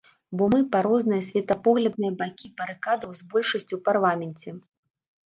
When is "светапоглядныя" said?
1.27-2.15